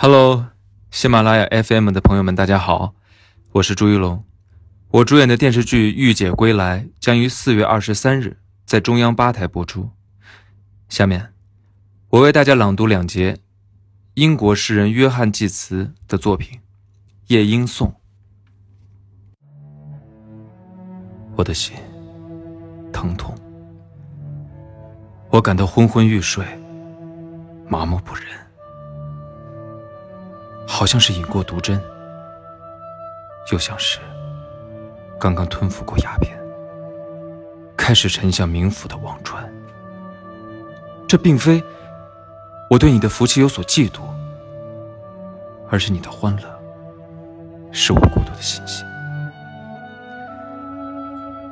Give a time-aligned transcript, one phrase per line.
[0.00, 0.50] Hello，
[0.92, 2.94] 喜马拉雅 FM 的朋友们，大家好，
[3.50, 4.24] 我是朱一龙。
[4.90, 9.90] 我主演的电视剧《御姐归来》将于四月二十三日在中央八台播出。
[10.88, 11.34] 下面，
[12.10, 13.38] 我为大家朗读两节
[14.14, 16.60] 英国诗人约翰·济慈的作品
[17.26, 17.88] 《夜莺颂》。
[21.34, 21.74] 我的心
[22.92, 23.34] 疼痛，
[25.30, 26.46] 我感到昏昏欲睡，
[27.68, 28.24] 麻木不仁，
[30.78, 31.82] 好像是饮过毒针，
[33.50, 33.98] 又像是
[35.18, 36.38] 刚刚吞服过鸦片，
[37.76, 39.52] 开始沉向冥府的忘川。
[41.08, 41.60] 这并非
[42.70, 44.02] 我对你的福气有所嫉妒，
[45.68, 46.42] 而是你的欢乐
[47.72, 48.84] 是我孤独的欣喜。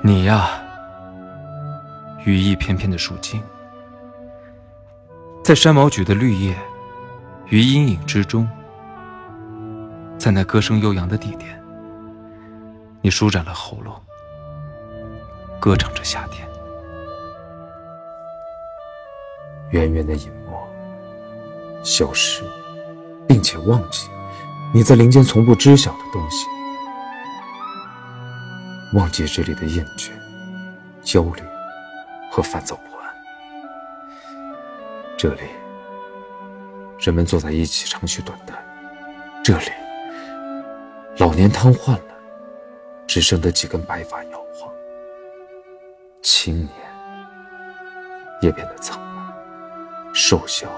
[0.00, 0.48] 你呀，
[2.24, 3.42] 羽翼翩翩的树精，
[5.42, 6.56] 在山毛榉的绿叶
[7.46, 8.48] 与阴影之中，
[10.18, 11.62] 在那歌声悠扬的地点，
[13.00, 13.94] 你舒展了喉咙，
[15.60, 16.46] 歌唱着夏天。
[19.70, 22.42] 远远的隐没，消失，
[23.28, 24.08] 并且忘记
[24.74, 26.46] 你在林间从不知晓的东西。
[28.94, 30.10] 忘记这里的厌倦、
[31.02, 31.42] 焦虑
[32.30, 33.14] 和烦躁不安。
[35.16, 35.42] 这里，
[36.98, 38.56] 人们坐在一起长吁短叹；
[39.44, 39.70] 这里，
[41.18, 42.14] 老年瘫痪了，
[43.04, 44.70] 只剩得几根白发摇晃；
[46.22, 46.70] 青年
[48.40, 50.68] 也变得苍老、瘦小，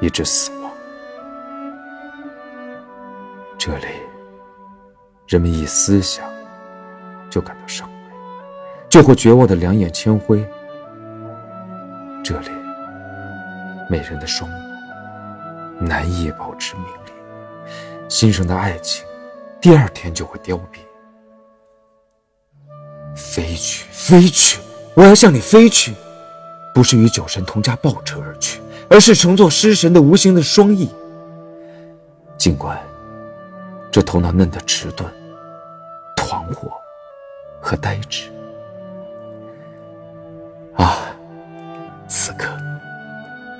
[0.00, 0.72] 以致死亡。
[3.56, 3.86] 这里，
[5.28, 6.28] 人们一思想。
[7.28, 7.94] 就感到伤悲，
[8.88, 10.38] 就会绝望的两眼铅灰。
[12.24, 12.48] 这里，
[13.90, 14.56] 美人的双目
[15.78, 17.12] 难以保持明丽，
[18.08, 19.05] 新生的爱情，
[19.66, 20.78] 第二天就会凋敝。
[23.16, 24.60] 飞去，飞去，
[24.94, 25.92] 我要向你飞去，
[26.72, 30.88] 不是与酒神同驾暴车而去，而是乘坐诗神的无形的双翼。
[32.38, 32.80] 尽管
[33.90, 35.12] 这头脑嫩得迟钝，
[36.16, 36.70] 团火。
[37.60, 38.30] 和呆滞
[40.76, 40.98] 啊！
[42.06, 42.56] 此刻，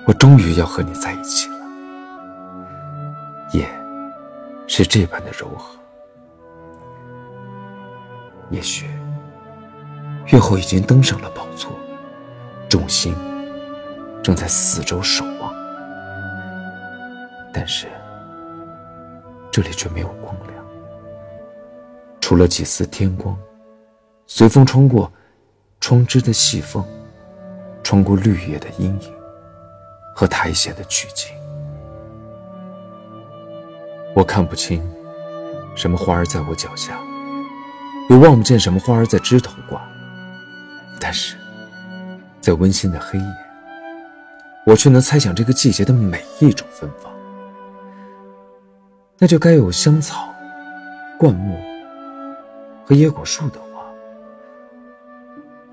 [0.07, 1.57] 我终于要和你在一起了。
[3.53, 3.69] 夜
[4.69, 5.76] 是这般的柔和，
[8.51, 8.87] 也许
[10.27, 11.71] 月后已经登上了宝座，
[12.69, 13.15] 众星
[14.23, 15.55] 正在四周守望，
[17.53, 17.87] 但是
[19.51, 20.65] 这里却没有光亮，
[22.21, 23.37] 除了几丝天光。
[24.29, 25.11] 随风穿过
[25.81, 26.85] 窗枝的细缝，
[27.85, 29.13] 穿过绿叶的阴影
[30.15, 31.33] 和苔藓的曲径，
[34.15, 34.83] 我看不清
[35.77, 36.99] 什么花儿在我脚下，
[38.09, 39.81] 也望不见什么花儿在枝头挂。
[41.01, 41.37] 但是，
[42.41, 43.37] 在温馨的黑夜，
[44.65, 47.13] 我却能猜想这个季节的每一种芬芳。
[49.19, 50.35] 那就该有香草、
[51.19, 51.59] 灌木
[52.85, 53.83] 和椰果树的花。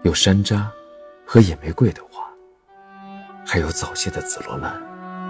[0.04, 0.66] 有山楂
[1.26, 2.24] 和野玫瑰的花，
[3.46, 4.74] 还有早谢的紫罗兰，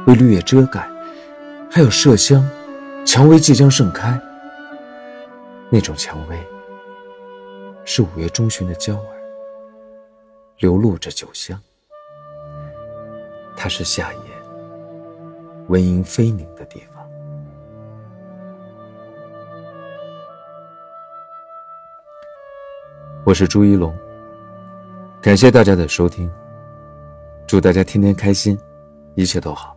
[0.07, 0.81] 为绿叶遮盖；
[1.69, 2.43] 还有麝香，
[3.05, 4.19] 蔷薇即将盛开。
[5.69, 6.37] 那种蔷薇
[7.85, 9.21] 是五月中旬的娇儿，
[10.59, 11.59] 流露着酒香。
[13.57, 14.19] 它是夏夜
[15.67, 17.03] 蚊蝇飞鸣的地方。
[23.25, 23.93] 我是朱一龙。
[25.21, 26.31] 感谢大家的收听，
[27.45, 28.57] 祝大家天天开心，
[29.15, 29.72] 一切都好。